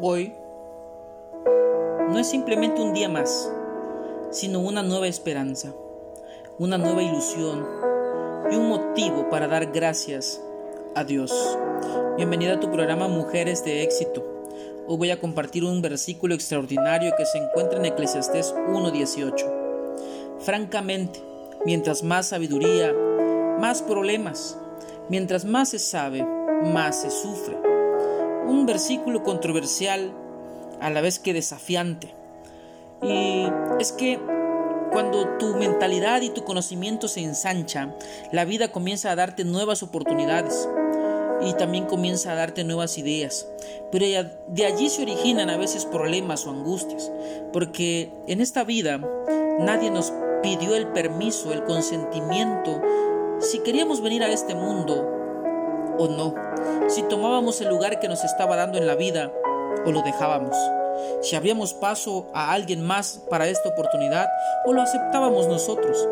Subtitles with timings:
[0.00, 0.34] Hoy
[2.10, 3.50] no es simplemente un día más,
[4.30, 5.72] sino una nueva esperanza,
[6.58, 7.64] una nueva ilusión
[8.50, 10.42] y un motivo para dar gracias
[10.96, 11.32] a Dios.
[12.16, 14.24] Bienvenida a tu programa Mujeres de Éxito.
[14.86, 20.40] Hoy voy a compartir un versículo extraordinario que se encuentra en Eclesiastés 1.18.
[20.40, 21.22] Francamente,
[21.64, 22.92] mientras más sabiduría,
[23.58, 24.58] más problemas,
[25.08, 26.26] mientras más se sabe,
[26.62, 27.56] más se sufre.
[28.46, 30.12] Un versículo controversial
[30.80, 32.14] a la vez que desafiante.
[33.02, 33.46] Y
[33.80, 34.20] es que
[34.92, 37.94] cuando tu mentalidad y tu conocimiento se ensancha,
[38.32, 40.68] la vida comienza a darte nuevas oportunidades
[41.42, 43.48] y también comienza a darte nuevas ideas.
[43.90, 44.06] Pero
[44.48, 47.10] de allí se originan a veces problemas o angustias,
[47.52, 48.98] porque en esta vida
[49.58, 50.12] nadie nos
[50.42, 52.80] pidió el permiso, el consentimiento,
[53.40, 55.23] si queríamos venir a este mundo
[55.98, 56.34] o no,
[56.88, 59.32] si tomábamos el lugar que nos estaba dando en la vida
[59.86, 60.56] o lo dejábamos,
[61.22, 64.28] si abríamos paso a alguien más para esta oportunidad
[64.64, 66.06] o lo aceptábamos nosotros.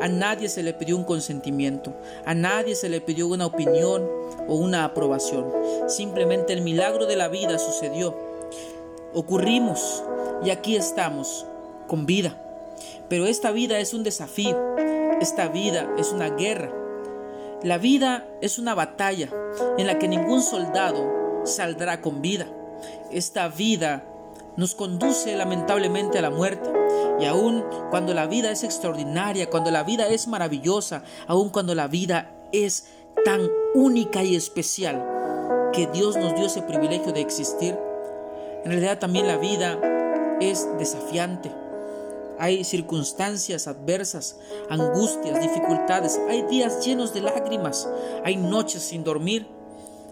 [0.00, 1.92] A nadie se le pidió un consentimiento,
[2.24, 4.08] a nadie se le pidió una opinión
[4.46, 5.52] o una aprobación.
[5.88, 8.14] Simplemente el milagro de la vida sucedió.
[9.12, 10.04] Ocurrimos
[10.44, 11.46] y aquí estamos
[11.88, 12.36] con vida.
[13.08, 14.56] Pero esta vida es un desafío,
[15.20, 16.70] esta vida es una guerra.
[17.64, 19.28] La vida es una batalla
[19.78, 22.46] en la que ningún soldado saldrá con vida.
[23.10, 24.04] Esta vida
[24.56, 26.70] nos conduce lamentablemente a la muerte.
[27.20, 31.88] Y aun cuando la vida es extraordinaria, cuando la vida es maravillosa, aun cuando la
[31.88, 32.86] vida es
[33.24, 37.76] tan única y especial que Dios nos dio ese privilegio de existir,
[38.64, 39.80] en realidad también la vida
[40.40, 41.50] es desafiante.
[42.38, 44.38] Hay circunstancias adversas,
[44.70, 47.88] angustias, dificultades, hay días llenos de lágrimas,
[48.24, 49.48] hay noches sin dormir,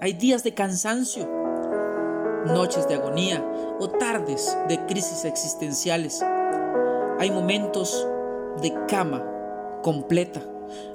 [0.00, 1.28] hay días de cansancio,
[2.46, 3.44] noches de agonía
[3.78, 6.20] o tardes de crisis existenciales.
[7.18, 8.06] Hay momentos
[8.62, 9.24] de cama
[9.82, 10.42] completa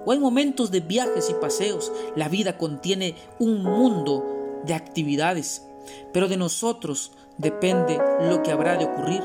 [0.06, 1.92] o hay momentos de viajes y paseos.
[2.16, 5.66] La vida contiene un mundo de actividades,
[6.12, 9.24] pero de nosotros depende lo que habrá de ocurrir.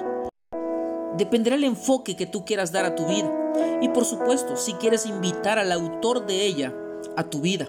[1.19, 3.31] Dependerá el enfoque que tú quieras dar a tu vida
[3.83, 6.75] y por supuesto si quieres invitar al autor de ella
[7.17, 7.69] a tu vida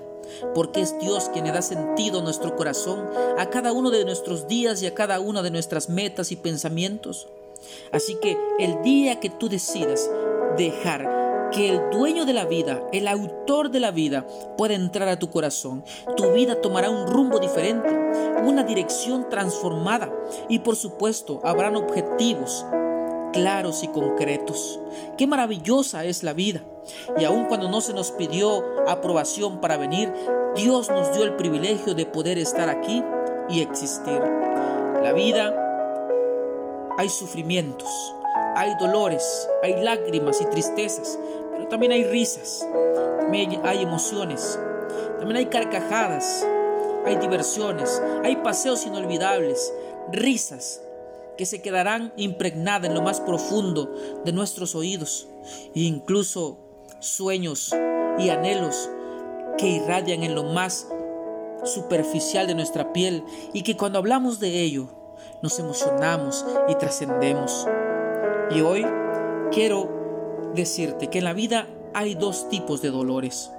[0.53, 4.47] porque es Dios quien le da sentido a nuestro corazón, a cada uno de nuestros
[4.47, 7.27] días y a cada una de nuestras metas y pensamientos.
[7.91, 10.09] Así que el día que tú decidas
[10.57, 14.27] dejar que el dueño de la vida, el autor de la vida,
[14.57, 15.83] pueda entrar a tu corazón,
[16.15, 17.89] tu vida tomará un rumbo diferente,
[18.43, 20.13] una dirección transformada
[20.47, 22.65] y por supuesto habrán objetivos
[23.31, 24.79] claros y concretos.
[25.17, 26.61] Qué maravillosa es la vida.
[27.17, 30.11] Y aun cuando no se nos pidió aprobación para venir,
[30.55, 33.03] Dios nos dio el privilegio de poder estar aquí
[33.49, 34.19] y existir.
[35.03, 35.55] La vida
[36.97, 37.89] hay sufrimientos,
[38.55, 41.17] hay dolores, hay lágrimas y tristezas,
[41.51, 42.67] pero también hay risas,
[43.63, 44.59] hay emociones,
[45.17, 46.45] también hay carcajadas,
[47.05, 49.73] hay diversiones, hay paseos inolvidables,
[50.11, 50.81] risas,
[51.39, 53.89] que se quedarán impregnadas en lo más profundo
[54.25, 55.29] de nuestros oídos,
[55.73, 56.57] e incluso
[56.99, 57.73] sueños
[58.17, 58.89] y anhelos
[59.57, 60.89] que irradian en lo más
[61.63, 63.23] superficial de nuestra piel
[63.53, 64.89] y que cuando hablamos de ello
[65.41, 67.65] nos emocionamos y trascendemos.
[68.51, 68.85] Y hoy
[69.49, 73.49] quiero decirte que en la vida hay dos tipos de dolores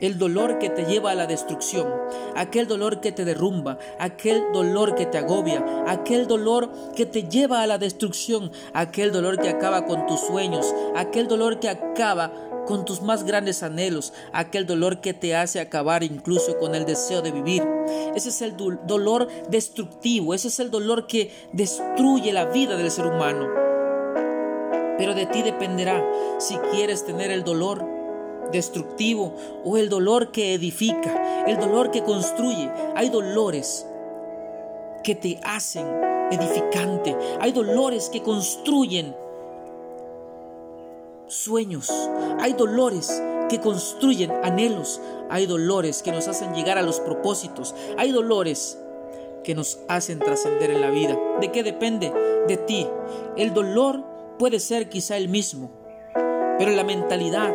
[0.00, 1.88] el dolor que te lleva a la destrucción,
[2.36, 7.62] aquel dolor que te derrumba, aquel dolor que te agobia, aquel dolor que te lleva
[7.62, 12.32] a la destrucción, aquel dolor que acaba con tus sueños, aquel dolor que acaba
[12.66, 17.22] con tus más grandes anhelos, aquel dolor que te hace acabar incluso con el deseo
[17.22, 17.62] de vivir.
[18.14, 23.06] Ese es el dolor destructivo, ese es el dolor que destruye la vida del ser
[23.06, 23.48] humano.
[24.96, 26.04] Pero de ti dependerá
[26.38, 27.84] si quieres tener el dolor
[28.52, 29.34] destructivo
[29.64, 32.70] o el dolor que edifica, el dolor que construye.
[32.94, 33.86] Hay dolores
[35.02, 35.86] que te hacen
[36.30, 39.14] edificante, hay dolores que construyen
[41.26, 41.90] sueños,
[42.40, 45.00] hay dolores que construyen anhelos,
[45.30, 48.78] hay dolores que nos hacen llegar a los propósitos, hay dolores
[49.42, 51.16] que nos hacen trascender en la vida.
[51.40, 52.12] ¿De qué depende?
[52.48, 52.88] De ti.
[53.36, 54.02] El dolor
[54.38, 55.70] puede ser quizá el mismo,
[56.58, 57.52] pero la mentalidad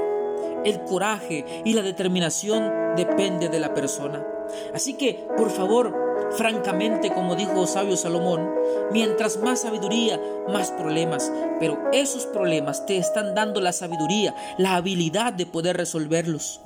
[0.65, 4.25] el coraje y la determinación depende de la persona.
[4.73, 5.93] Así que, por favor,
[6.31, 8.49] francamente, como dijo sabio Salomón,
[8.91, 15.33] mientras más sabiduría, más problemas, pero esos problemas te están dando la sabiduría, la habilidad
[15.33, 16.61] de poder resolverlos.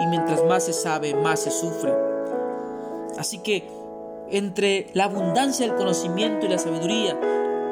[0.00, 1.92] Y mientras más se sabe, más se sufre.
[3.18, 3.68] Así que
[4.30, 7.18] entre la abundancia del conocimiento y la sabiduría,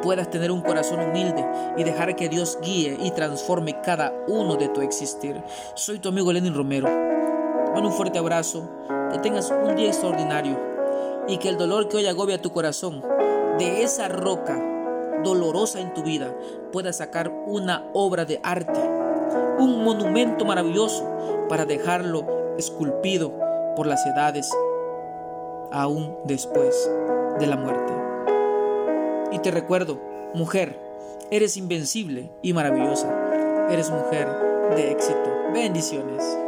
[0.03, 1.45] puedas tener un corazón humilde
[1.77, 5.43] y dejar que Dios guíe y transforme cada uno de tu existir.
[5.75, 6.89] Soy tu amigo Lenin Romero.
[7.73, 8.69] Mando un fuerte abrazo,
[9.13, 10.59] que tengas un día extraordinario
[11.29, 13.03] y que el dolor que hoy agobia tu corazón,
[13.59, 14.59] de esa roca
[15.25, 16.35] dolorosa en tu vida,
[16.73, 18.81] pueda sacar una obra de arte,
[19.59, 21.05] un monumento maravilloso
[21.49, 22.25] para dejarlo
[22.57, 23.33] esculpido
[23.77, 24.51] por las edades
[25.73, 26.91] aún después
[27.39, 28.08] de la muerte.
[29.33, 30.01] Y te recuerdo,
[30.35, 30.79] mujer,
[31.31, 33.69] eres invencible y maravillosa.
[33.71, 34.29] Eres mujer
[34.75, 35.31] de éxito.
[35.53, 36.48] Bendiciones.